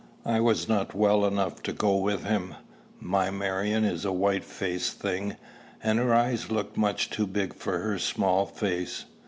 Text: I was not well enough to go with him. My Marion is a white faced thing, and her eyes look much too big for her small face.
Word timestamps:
I 0.25 0.39
was 0.39 0.67
not 0.67 0.95
well 0.95 1.23
enough 1.27 1.61
to 1.61 1.71
go 1.71 1.95
with 1.95 2.23
him. 2.25 2.55
My 2.99 3.29
Marion 3.29 3.83
is 3.85 4.03
a 4.03 4.11
white 4.11 4.43
faced 4.43 4.97
thing, 4.99 5.35
and 5.83 5.99
her 5.99 6.11
eyes 6.11 6.49
look 6.49 6.75
much 6.75 7.11
too 7.11 7.27
big 7.27 7.53
for 7.53 7.77
her 7.77 7.99
small 7.99 8.47
face. 8.47 9.05